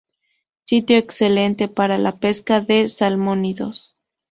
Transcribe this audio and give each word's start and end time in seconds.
Sitio 0.63 0.97
excelente 0.97 1.67
para 1.67 1.99
la 1.99 2.13
pesca 2.13 2.59
de 2.59 2.87
salmónidos. 2.89 3.99